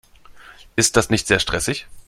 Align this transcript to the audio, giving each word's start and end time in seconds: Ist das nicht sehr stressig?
Ist 0.75 0.97
das 0.97 1.11
nicht 1.11 1.27
sehr 1.27 1.37
stressig? 1.37 1.85